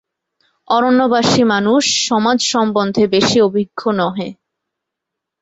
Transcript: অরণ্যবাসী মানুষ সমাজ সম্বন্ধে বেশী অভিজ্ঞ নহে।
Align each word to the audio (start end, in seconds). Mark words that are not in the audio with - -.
অরণ্যবাসী 0.67 1.41
মানুষ 1.45 1.83
সমাজ 2.07 2.37
সম্বন্ধে 2.51 3.03
বেশী 3.07 3.37
অভিজ্ঞ 3.41 3.81
নহে। 3.99 4.29